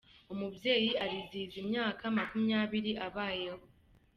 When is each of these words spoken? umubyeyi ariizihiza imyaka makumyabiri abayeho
umubyeyi 0.33 0.91
ariizihiza 1.03 1.57
imyaka 1.63 2.03
makumyabiri 2.17 2.91
abayeho 3.07 3.63